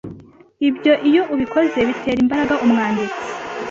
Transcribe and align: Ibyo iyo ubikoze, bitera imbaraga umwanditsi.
Ibyo 0.69 0.93
iyo 1.09 1.21
ubikoze, 1.33 1.77
bitera 1.87 2.19
imbaraga 2.23 2.53
umwanditsi. 2.65 3.21